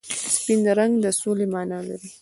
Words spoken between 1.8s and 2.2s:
لري.